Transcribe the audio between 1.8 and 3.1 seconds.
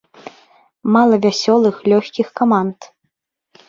лёгкіх каманд.